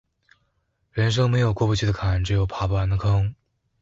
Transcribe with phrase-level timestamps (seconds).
[0.91, 3.35] 人生沒有過不去的坎，只有爬不完的坑